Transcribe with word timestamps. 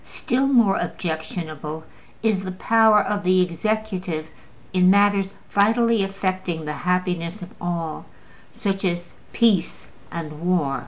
Still 0.03 0.47
more 0.47 0.77
objectionable 0.79 1.83
is 2.23 2.39
the 2.39 2.53
power 2.53 3.03
of 3.03 3.23
the 3.23 3.41
executive 3.43 4.31
in 4.73 4.89
matters 4.89 5.35
vitally 5.51 6.01
affecting 6.01 6.65
the 6.65 6.73
happiness 6.73 7.43
of 7.43 7.53
all, 7.61 8.07
such 8.57 8.83
as 8.83 9.13
peace 9.31 9.89
and 10.11 10.41
war. 10.41 10.79